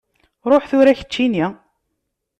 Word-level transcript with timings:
Ruḥ 0.49 0.63
tura 0.69 0.93
keččini! 0.99 1.45